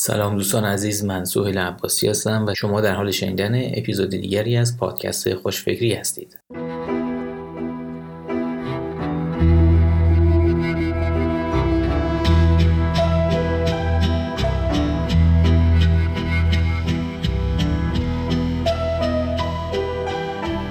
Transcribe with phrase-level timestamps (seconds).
[0.00, 4.78] سلام دوستان عزیز من سهیل عباسی هستم و شما در حال شنیدن اپیزود دیگری از
[4.78, 6.38] پادکست خوشفکری هستید.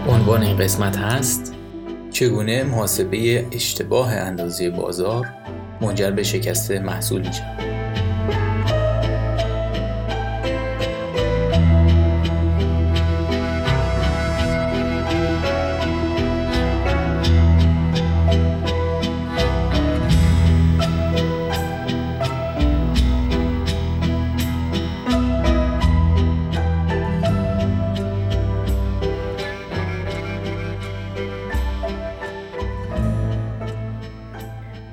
[0.08, 1.54] عنوان این قسمت هست
[2.12, 5.28] چگونه محاسبه اشتباه اندازه بازار
[5.82, 7.87] منجر به شکست محصول میشه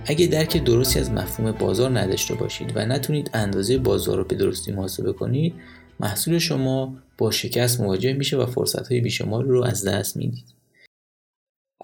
[0.06, 4.72] اگه درک درستی از مفهوم بازار نداشته باشید و نتونید اندازه بازار رو به درستی
[4.72, 5.54] محاسبه کنید
[6.00, 10.54] محصول شما با شکست مواجه میشه و فرصت های بیشمار رو از دست می‌دید.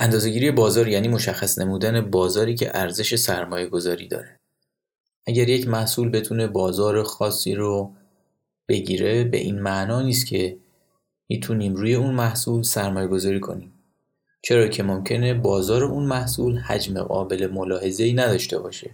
[0.01, 4.37] اندازهگیری بازار یعنی مشخص نمودن بازاری که ارزش سرمایه گذاری داره.
[5.27, 7.93] اگر یک محصول بتونه بازار خاصی رو
[8.69, 10.57] بگیره به این معنا نیست که
[11.29, 13.73] می‌تونیم روی اون محصول سرمایه گذاری کنیم.
[14.43, 18.91] چرا که ممکنه بازار اون محصول حجم قابل ملاحظه ای نداشته باشه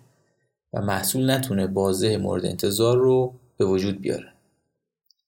[0.73, 4.33] و محصول نتونه بازه مورد انتظار رو به وجود بیاره.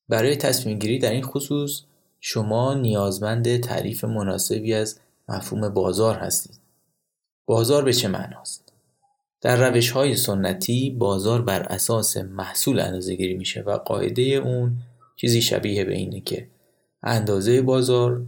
[0.08, 1.82] برای تصمیم گیری در این خصوص
[2.20, 6.58] شما نیازمند تعریف مناسبی از مفهوم بازار هستید.
[7.46, 8.72] بازار به چه معناست؟
[9.40, 14.76] در روش های سنتی بازار بر اساس محصول اندازه گیری میشه و قاعده اون
[15.16, 16.48] چیزی شبیه به اینه که
[17.02, 18.22] اندازه بازار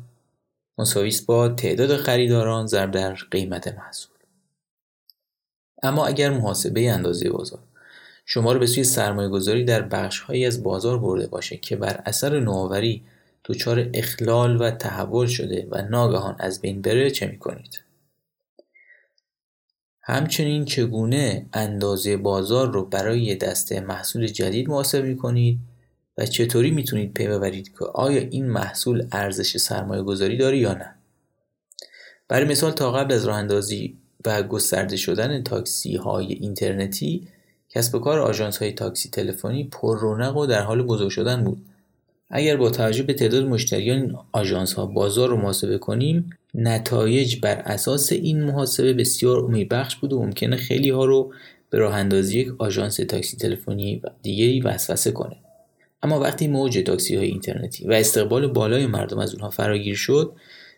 [0.81, 4.17] مساوی با تعداد خریداران ضرب در قیمت محصول
[5.83, 7.61] اما اگر محاسبه اندازه بازار
[8.27, 12.03] شما رو به سوی سرمایه گذاری در بخش هایی از بازار برده باشه که بر
[12.07, 13.03] اثر نوآوری
[13.45, 17.83] دچار اخلال و تحول شده و ناگهان از بین بره چه می کنید؟
[20.03, 25.59] همچنین چگونه اندازه بازار رو برای دسته محصول جدید محاسبه می کنید
[26.21, 30.95] و چطوری می‌تونید پی ببرید که آیا این محصول ارزش سرمایه گذاری داره یا نه؟
[32.29, 37.29] برای مثال تا قبل از راه اندازی و گسترده شدن تاکسی های اینترنتی
[37.69, 41.65] کسب و کار آژانس های تاکسی تلفنی پر رونق و در حال بزرگ شدن بود.
[42.31, 47.57] اگر با توجه به تعداد مشتریان این آژانس ها بازار رو محاسبه کنیم نتایج بر
[47.57, 51.33] اساس این محاسبه بسیار امیدبخش بود و ممکنه خیلی ها رو
[51.71, 55.37] به راه اندازی یک آژانس تاکسی تلفنی دیگری وسوسه کنه.
[56.03, 60.37] اما وقتی موج تاکسی های اینترنتی و استقبال بالای مردم از اونها فراگیر شد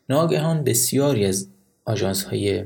[0.09, 1.49] ناگهان بسیاری از
[1.84, 2.65] آژانس های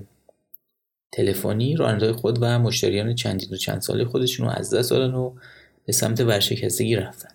[1.13, 5.33] تلفنی رانندهای خود و مشتریان چندین و چند ساله خودشون رو از دست دادن و
[5.87, 7.29] به سمت ورشکستگی رفتن.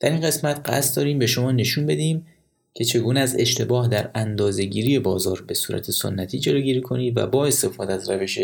[0.00, 2.26] در این قسمت قصد داریم به شما نشون بدیم
[2.74, 7.92] که چگونه از اشتباه در اندازهگیری بازار به صورت سنتی جلوگیری کنید و با استفاده
[7.92, 8.38] از روش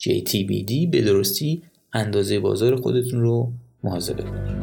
[0.00, 3.52] JTBD به درستی اندازه بازار خودتون رو
[3.84, 4.60] محاسبه کنیم.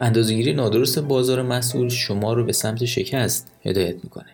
[0.00, 4.30] اندازهگیری نادرست بازار مسئول شما رو به سمت شکست هدایت می‌کنه.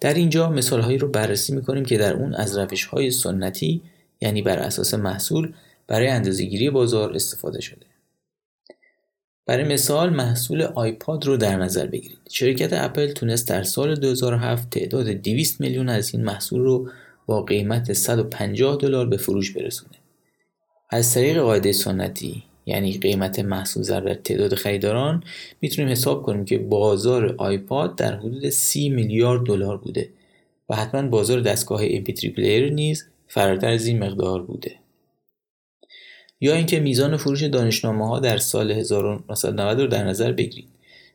[0.00, 3.82] در اینجا مثال هایی رو بررسی می‌کنیم که در اون از روش های سنتی
[4.20, 5.52] یعنی بر اساس محصول
[5.86, 7.86] برای اندازهگیری بازار استفاده شده.
[9.50, 12.18] برای مثال محصول آیپاد رو در نظر بگیرید.
[12.30, 16.90] شرکت اپل تونست در سال 2007 تعداد 200 میلیون از این محصول رو
[17.26, 19.94] با قیمت 150 دلار به فروش برسونه.
[20.90, 25.24] از طریق قاعده سنتی یعنی قیمت محصول ضرب تعداد خریداران
[25.60, 30.08] می‌تونیم حساب کنیم که بازار آیپاد در حدود 30 میلیارد دلار بوده
[30.68, 34.74] و حتما بازار دستگاه MP3 پلیر نیز فراتر از این مقدار بوده.
[36.40, 40.68] یا اینکه میزان فروش دانشنامه ها در سال 1990 رو در نظر بگیرید.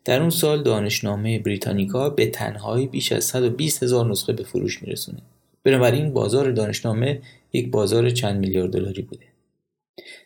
[0.06, 5.20] در اون سال دانشنامه بریتانیکا به تنهایی بیش از 120 هزار نسخه به فروش میرسونه.
[5.64, 7.22] بنابراین بازار دانشنامه
[7.54, 9.26] یک بازار چند میلیارد دلاری بوده.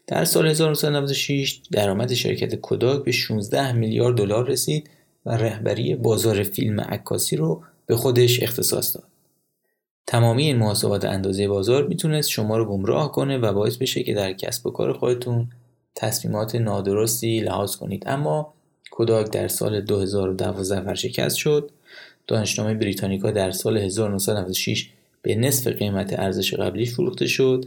[0.08, 4.90] در سال 1996 درآمد شرکت کوداک به 16 میلیارد دلار رسید
[5.26, 9.04] و رهبری بازار فیلم عکاسی رو به خودش اختصاص داد.
[10.10, 14.34] تمامی این محاسبات اندازه بازار می‌تونست شما رو گمراه کنه و باعث بشه که در
[14.34, 15.48] کسب و کار خودتون
[15.96, 18.04] تصمیمات نادرستی لحاظ کنید.
[18.08, 18.54] اما
[18.92, 21.72] کوداک در سال 2012 ورشکست شد.
[22.28, 24.90] دانشنامه بریتانیکا در سال 1996
[25.22, 27.66] به نصف قیمت ارزش قبلی فروخته شد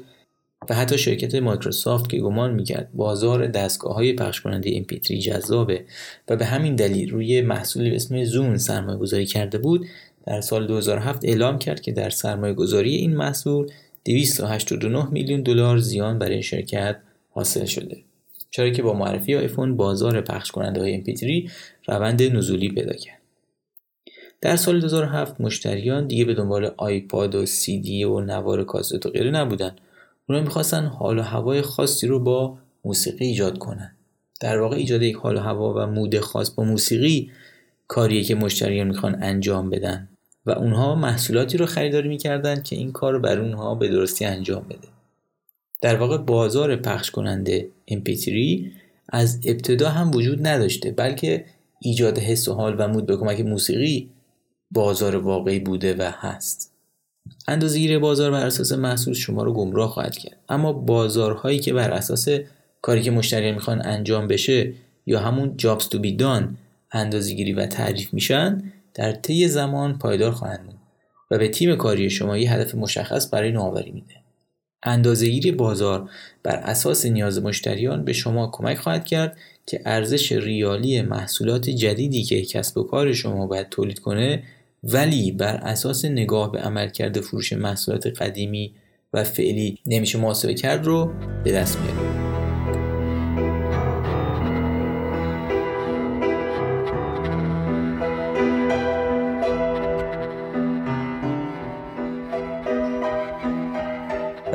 [0.71, 5.85] و حتی شرکت مایکروسافت که گمان می‌کرد بازار دستگاه های پخش کننده MP3 جذابه
[6.29, 9.87] و به همین دلیل روی محصولی به اسم زون سرمایه گذاری کرده بود
[10.27, 13.67] در سال 2007 اعلام کرد که در سرمایه گذاری این محصول
[14.05, 16.97] 289 میلیون دلار زیان برای شرکت
[17.31, 17.99] حاصل شده.
[18.51, 21.51] چرا که با معرفی آیفون بازار پخش کننده های MP3
[21.87, 23.19] روند نزولی پیدا کرد.
[24.41, 29.11] در سال 2007 مشتریان دیگه به دنبال آیپاد و سی دی و نوار کاست و
[29.11, 29.77] غیره نبودن.
[30.29, 33.97] اونا می‌خواستن حال و هوای خاصی رو با موسیقی ایجاد کنن.
[34.41, 37.31] در واقع ایجاد یک حال و هوا و مود خاص با موسیقی
[37.89, 40.09] کاریه که مشتریان می‌خوان انجام بدن.
[40.47, 44.63] و اونها محصولاتی رو خریداری می‌کردن که این کار رو بر اونها به درستی انجام
[44.63, 44.89] بده.
[45.81, 48.31] در واقع بازار پخش کننده MP3
[49.09, 51.45] از ابتدا هم وجود نداشته بلکه
[51.81, 54.11] ایجاد حس و حال و مود به کمک موسیقی
[54.71, 56.73] بازار واقعی بوده و هست.
[57.49, 60.37] اندازهگیری بازار بر اساس محصول شما رو گمراه خواهد کرد.
[60.49, 62.29] اما بازارهایی که بر اساس
[62.83, 64.73] کاری که مشتریان می‌خوان انجام بشه
[65.07, 66.57] یا همون جابز تو بی دان
[66.93, 70.79] اندازهگیری و تعریف میشن در طی زمان پایدار خواهند بود
[71.31, 74.15] و به تیم کاری شما یه هدف مشخص برای نوآوری میده.
[74.83, 76.11] اندازهگیری بازار
[76.43, 79.37] بر اساس نیاز مشتریان به شما کمک خواهد کرد
[79.67, 84.43] که ارزش ریالی محصولات جدیدی که کسب و کار شما باید تولید کنه
[84.85, 88.75] ولی بر اساس نگاه به عملکرد فروش محصولات قدیمی
[89.13, 91.13] و فعلی نمیشه محاسبه کرد رو
[91.45, 92.12] به دست میاره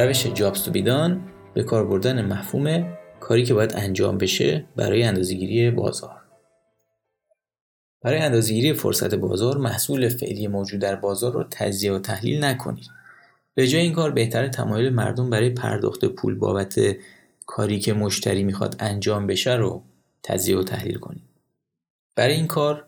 [0.07, 1.21] روش جابز تو بیدان
[1.54, 6.21] به کار بردن مفهوم کاری که باید انجام بشه برای اندازهگیری بازار.
[8.01, 12.86] برای اندازهگیری فرصت بازار محصول فعلی موجود در بازار رو تجزیه و تحلیل نکنید.
[13.54, 16.80] به جای این کار بهتر تمایل مردم برای پرداخت پول بابت
[17.45, 19.83] کاری که مشتری می‌خواد انجام بشه رو
[20.24, 21.24] تجزیه و تحلیل کنید.
[22.15, 22.86] برای این کار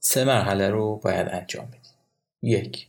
[0.00, 1.94] سه مرحله رو باید انجام بدید.
[2.42, 2.86] یک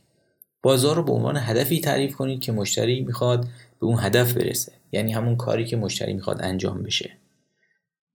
[0.62, 3.48] بازار رو به عنوان هدفی تعریف کنید که مشتری می‌خواد
[3.84, 4.72] به اون هدف برسه.
[4.92, 7.16] یعنی همون کاری که مشتری می‌خواد انجام بشه.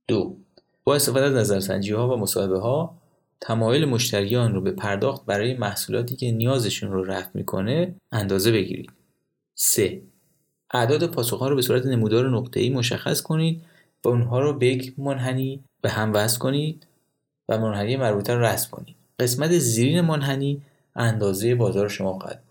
[0.08, 0.38] دو
[0.84, 2.98] با استفاده از نظرسنجی ها و مصاحبه ها
[3.42, 8.92] تمایل مشتریان رو به پرداخت برای محصولاتی که نیازشون رو رفع می‌کنه اندازه بگیرید.
[9.56, 10.02] 3.
[10.74, 13.62] اعداد پاسخ ها رو به صورت نمودار نقطه‌ای مشخص کنید
[14.04, 16.88] و اونها رو به یک منحنی به هم وصل کنید
[17.50, 18.96] و منحنی مربوطه رو رسم کنید.
[19.20, 20.62] قسمت زیرین منحنی
[20.96, 22.44] اندازه بازار شما خواهد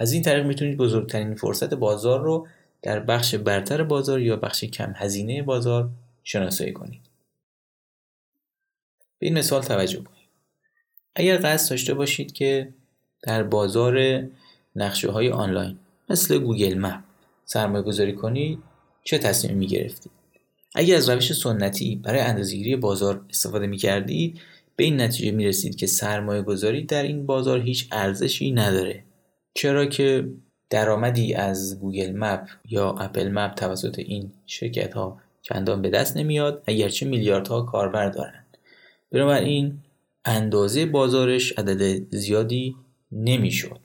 [0.00, 2.48] از این طریق می‌تونید بزرگترین فرصت بازار رو
[2.82, 5.90] در بخش برتر بازار یا بخش کم هزینه بازار
[6.24, 7.00] شناسایی کنید.
[9.18, 10.28] به این مثال توجه کنید.
[11.14, 12.74] اگر قصد داشته باشید که
[13.22, 14.24] در بازار
[14.76, 15.78] نقشه های آنلاین
[16.10, 17.00] مثل Google Map
[17.44, 18.58] سرمایه گذاری کنید
[19.04, 20.12] چه تصمیمی می گرفتید؟
[20.74, 24.40] اگر از روش سنتی برای اندازهگیری بازار استفاده می کردید
[24.76, 29.04] به این نتیجه می رسید که سرمایه گذاری در این بازار هیچ ارزشی نداره
[29.54, 30.28] چرا که
[30.70, 36.62] درآمدی از Google Map یا Apple Map توسط این شرکت ها چندان به دست نمیاد
[36.66, 38.56] اگرچه میلیاردها کاربر دارند.
[39.10, 39.78] بنابراین
[40.24, 42.76] اندازه بازارش عدد زیادی
[43.12, 43.78] نمی‌شد.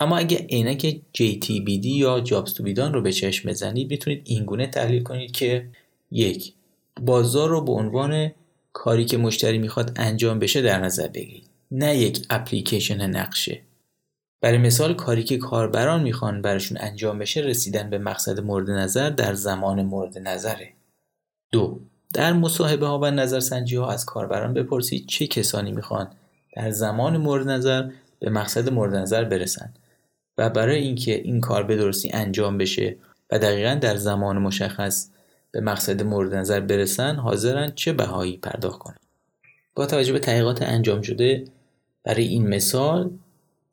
[0.00, 5.02] اما اگه عینک JTBD یا جابز تو بیدان رو به چشم بزنید می‌تونید اینگونه تحلیل
[5.02, 5.68] کنید که
[6.10, 6.52] یک
[7.00, 8.30] بازار رو به عنوان
[8.72, 11.46] کاری که مشتری می‌خواد انجام بشه در نظر بگیرید.
[11.70, 13.60] نه یک اپلیکیشن نقشه.
[14.46, 19.34] برای مثال کاری که کاربران می‌خوان براشون انجام بشه رسیدن به مقصد مورد نظر در
[19.34, 20.72] زمان مورد نظره.
[21.52, 21.80] دو
[22.14, 26.10] در مصاحبه ها و نظرسنجی ها از کاربران بپرسید چه کسانی می‌خوان
[26.56, 29.74] در زمان مورد نظر به مقصد مورد نظر برسن
[30.38, 32.96] و برای اینکه این کار به درستی انجام بشه
[33.30, 35.08] و دقیقا در زمان مشخص
[35.50, 39.00] به مقصد مورد نظر برسن حاضرن چه بهایی پرداخت کنند
[39.74, 41.44] با توجه به تحقیقات انجام شده
[42.04, 43.10] برای این مثال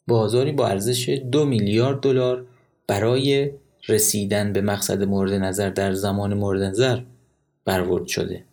[0.08, 2.46] بازاری با ارزش دو میلیارد دلار
[2.88, 3.52] برای
[3.88, 7.02] رسیدن به مقصد مورد نظر در زمان مورد نظر
[7.66, 8.44] برورد شده.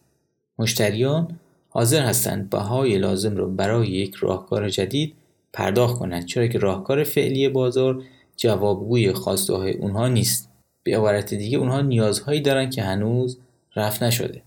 [0.59, 1.39] مشتریان
[1.69, 5.15] حاضر هستند بهای لازم را برای یک راهکار جدید
[5.53, 8.03] پرداخت کنند چرا که راهکار فعلی بازار
[8.37, 10.49] جوابگوی خواسته اونها نیست.
[10.83, 13.39] به عبارت دیگه اونها نیازهایی دارن که هنوز
[13.77, 14.43] رفت نشده.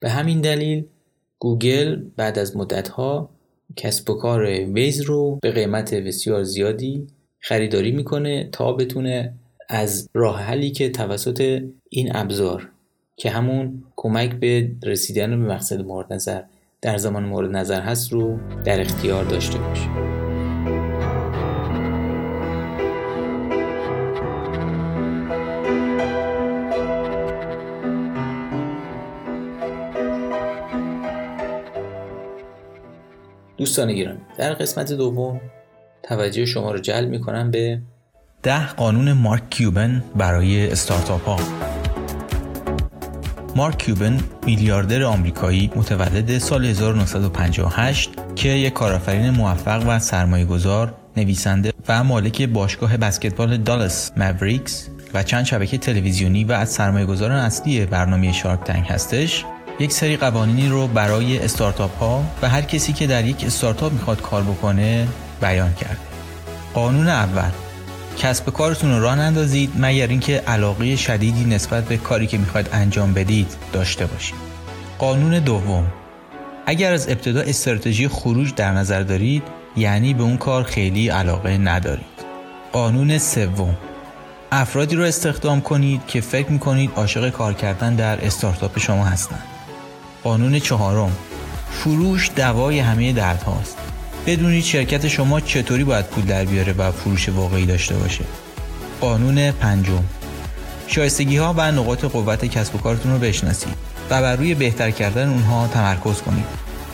[0.00, 0.84] به همین دلیل
[1.38, 3.30] گوگل بعد از مدتها
[3.76, 7.06] کسب و کار ویز رو به قیمت بسیار زیادی
[7.40, 9.32] خریداری می‌کنه تا بتونه
[9.68, 12.68] از راه حلی که توسط این ابزار
[13.16, 16.42] که همون کمک به رسیدن به مقصد مورد نظر
[16.82, 20.19] در زمان مورد نظر هست رو در اختیار داشته باشه.
[33.60, 35.40] دوستان گرامی در قسمت دوم
[36.02, 37.80] توجه شما رو جلب می‌کنم به
[38.42, 41.38] ده قانون مارک کیوبن برای استارتاپ ها.
[43.56, 51.72] مارک کیوبن میلیاردر آمریکایی متولد سال 1958 که یک کارآفرین موفق و سرمایه گذار نویسنده
[51.88, 57.86] و مالک باشگاه بسکتبال دالس ماوریکس و چند شبکه تلویزیونی و از سرمایه گذاران اصلی
[57.86, 59.44] برنامه شارک تنگ هستش.
[59.80, 64.22] یک سری قوانینی رو برای استارتاپ ها و هر کسی که در یک استارتاپ می‌خواد
[64.22, 65.08] کار بکنه
[65.40, 65.98] بیان کرده
[66.74, 67.50] قانون اول
[68.18, 73.14] کسب کارتون رو راه نندازید مگر اینکه علاقه شدیدی نسبت به کاری که می‌خواید انجام
[73.14, 74.34] بدید داشته باشید.
[74.98, 75.86] قانون دوم
[76.66, 79.42] اگر از ابتدا استراتژی خروج در نظر دارید
[79.76, 82.04] یعنی به اون کار خیلی علاقه ندارید.
[82.72, 83.76] قانون سوم
[84.52, 89.49] افرادی رو استخدام کنید که فکر می‌کنید عاشق کار کردن در استارتاپ شما هستند
[90.24, 91.12] قانون چهارم.
[91.72, 93.76] فروش دوای همه درد هاست
[94.26, 98.24] بدونید شرکت شما چطوری باید پول در بیاره و فروش واقعی داشته باشه.
[99.00, 100.04] قانون پنجم.
[100.86, 103.74] شایستگی ها و نقاط قوت کسب و کارتون رو بشناسید
[104.10, 106.44] و بر روی بهتر کردن اونها تمرکز کنید.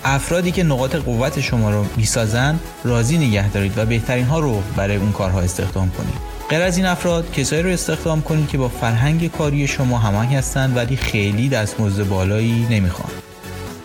[0.04, 4.96] افرادی که نقاط قوت شما رو می‌سازن راضی نگه دارید و بهترین ها رو برای
[4.96, 6.35] اون کارها استخدام کنید.
[6.48, 10.76] غیر از این افراد کسایی رو استخدام کنید که با فرهنگ کاری شما هماهنگ هستند
[10.76, 13.12] ولی خیلی دستمزد بالایی نمی‌خوان.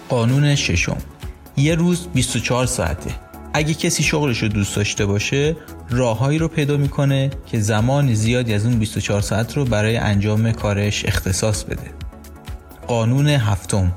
[0.10, 0.98] قانون ششم.
[1.58, 3.12] یه روز 24 ساعته.
[3.54, 5.56] اگه کسی شغلش رو دوست داشته باشه
[5.90, 11.06] راههایی رو پیدا می‌کنه که زمان زیادی از اون 24 ساعت رو برای انجام کارش
[11.06, 11.92] اختصاص بده.
[12.88, 13.94] قانون هفتم.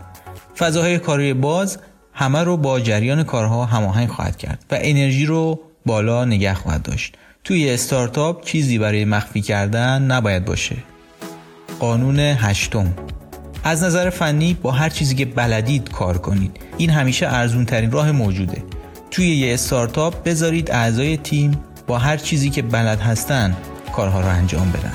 [0.59, 1.79] فضاهای کاری باز
[2.13, 7.17] همه رو با جریان کارها هماهنگ خواهد کرد و انرژی رو بالا نگه خواهد داشت.
[7.45, 10.77] توی استارتاپ چیزی برای مخفی کردن نباید باشه.
[11.81, 12.95] قانون هشتم.
[13.65, 16.57] از نظر فنی با هر چیزی که بلدید کار کنید.
[16.79, 18.63] این همیشه ارزون ترین راه موجوده.
[19.11, 23.57] توی یه استارتاپ بذارید اعضای تیم با هر چیزی که بلد هستن
[23.93, 24.93] کارها رو انجام بدن.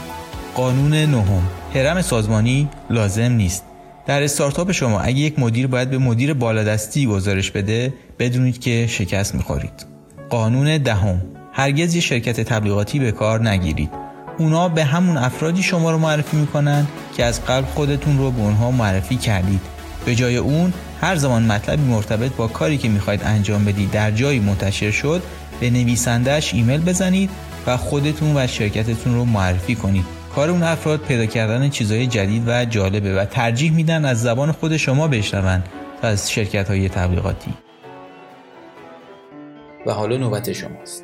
[0.56, 1.42] قانون نهم.
[1.76, 3.64] هرم سازمانی لازم نیست.
[4.06, 9.36] در استارتاپ شما اگه یک مدیر باید به مدیر بالادستی گزارش بده بدونید که شکست
[9.36, 9.86] می‌خورید.
[10.30, 11.22] قانون دهم.
[11.60, 13.92] هرگز یه شرکت تبلیغاتی به کار نگیرید.
[14.38, 16.88] اونا به همون افرادی شما رو معرفی می‌کنن
[17.18, 19.62] که از قبل خودتون رو به اونها معرفی کردید.
[20.06, 24.40] به جای اون هر زمان مطلبی مرتبط با کاری که می‌خواید انجام بدید در جایی
[24.40, 25.22] منتشر شد
[25.60, 27.30] به نویسندهش ایمیل بزنید
[27.68, 30.06] و خودتون و شرکتتون رو معرفی کنید.
[30.36, 34.78] کار اون افراد پیدا کردن چیزهای جدید و جالبه و ترجیح میدن از زبان خود
[34.78, 35.64] شما بشنون
[36.04, 37.54] و از شرکت های تبلیغاتی.
[39.86, 41.04] و حالا نوبت شماست.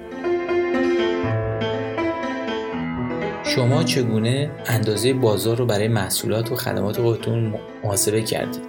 [3.56, 8.62] شما چگونه اندازه بازار رو برای محصولات و خدمات خودتون محاسبه کردید؟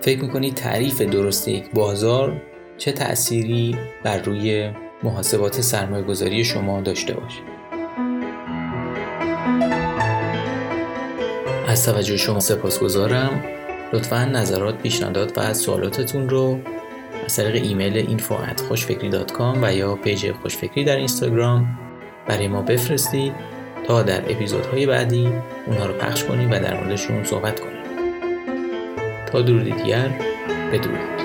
[0.00, 2.42] فکر می‌کنید تعریف درست یک بازار
[2.78, 4.70] چه تأثیری بر روی
[5.02, 7.40] محاسبات سرمایه گذاری شما داشته باشه؟
[11.68, 13.44] از توجه شما سپاسگزارم.
[13.92, 16.58] لطفا نظرات پیشنهادات و سوالاتتون رو
[17.24, 19.10] از طریق ایمیل info خوشفکری
[19.62, 21.78] و یا پیج خوشفکری در اینستاگرام
[22.28, 23.51] برای ما بفرستید.
[23.86, 25.28] تا در اپیزودهای بعدی
[25.66, 27.82] اونها رو پخش کنیم و در موردشون صحبت کنیم.
[29.26, 30.10] تا درودی دیگر
[30.72, 31.21] بدرود.